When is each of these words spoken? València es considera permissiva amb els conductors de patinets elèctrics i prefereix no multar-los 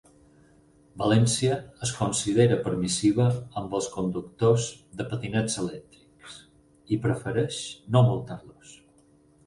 València 1.01 1.57
es 1.87 1.91
considera 1.97 2.57
permissiva 2.69 3.27
amb 3.63 3.77
els 3.81 3.91
conductors 3.99 4.67
de 5.03 5.09
patinets 5.15 5.61
elèctrics 5.67 6.43
i 6.97 7.03
prefereix 7.09 7.65
no 7.97 8.07
multar-los 8.13 8.79